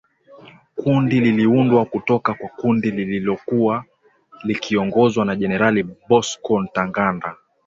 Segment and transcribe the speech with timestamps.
[0.75, 3.85] Kundi liliundwa kutoka kwa kundi lililokuwa
[4.43, 7.35] likiongozwa na Generali Bosco Ntaganda.